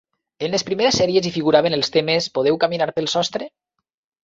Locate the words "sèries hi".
1.01-1.33